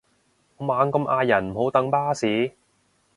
[0.57, 2.53] 我猛咁嗌人唔好等巴士